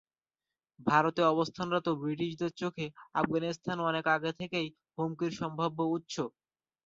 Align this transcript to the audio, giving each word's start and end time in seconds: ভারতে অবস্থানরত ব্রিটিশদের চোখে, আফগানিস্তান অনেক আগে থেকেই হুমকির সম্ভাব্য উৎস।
ভারতে 0.79 1.21
অবস্থানরত 1.25 1.87
ব্রিটিশদের 2.01 2.51
চোখে, 2.55 2.85
আফগানিস্তান 3.13 3.77
অনেক 3.89 4.05
আগে 4.15 4.31
থেকেই 4.39 4.67
হুমকির 4.95 5.31
সম্ভাব্য 5.39 5.79
উৎস। 5.89 6.15